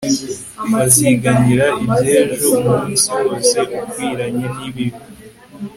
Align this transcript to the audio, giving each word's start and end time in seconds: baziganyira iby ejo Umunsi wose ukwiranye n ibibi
baziganyira 0.73 1.65
iby 1.83 2.07
ejo 2.17 2.43
Umunsi 2.57 3.07
wose 3.23 3.55
ukwiranye 3.81 4.45
n 4.55 4.57
ibibi 4.67 4.99